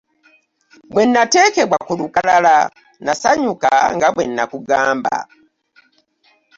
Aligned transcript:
Bwe 0.93 1.03
nateekebwa 1.07 1.77
ku 1.87 1.93
lukalala 1.99 2.55
nasanyuka 3.05 3.71
nga 3.95 4.07
bwe 4.13 4.23
nnakugamba 4.27 5.15